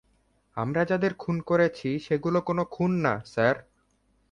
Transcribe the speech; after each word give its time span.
আমরা 0.57 0.81
যাদের 0.85 1.11
খুন 1.13 1.37
করেছি 1.41 1.89
সেগুলো 1.99 2.39
কোনো 2.41 2.63
খুন 2.65 2.91
না, 3.05 3.13
স্যার। 3.25 3.55